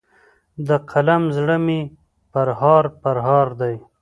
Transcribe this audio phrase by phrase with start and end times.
[0.67, 1.81] د قلم زړه مي
[2.31, 3.75] پرهار پرهار دی